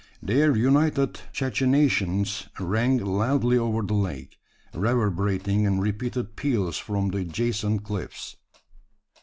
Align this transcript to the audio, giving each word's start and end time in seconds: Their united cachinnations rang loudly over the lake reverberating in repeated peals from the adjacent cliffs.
Their 0.19 0.55
united 0.57 1.19
cachinnations 1.31 2.49
rang 2.59 2.97
loudly 2.97 3.55
over 3.55 3.83
the 3.83 3.93
lake 3.93 4.39
reverberating 4.73 5.65
in 5.65 5.79
repeated 5.79 6.35
peals 6.35 6.79
from 6.79 7.09
the 7.09 7.19
adjacent 7.19 7.83
cliffs. 7.83 8.35